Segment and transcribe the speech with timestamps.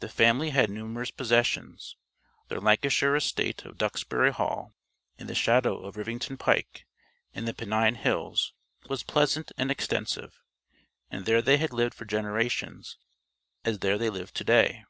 [0.00, 1.96] The family had numerous possessions;
[2.48, 4.74] their Lancashire estate of Duxbury Hall,
[5.16, 6.84] in the shadow of Rivington Pike
[7.32, 8.52] and the Pennine Hills,
[8.90, 10.42] was pleasant and extensive,
[11.10, 12.98] and there they had lived for generations,
[13.64, 14.84] as there they live to day.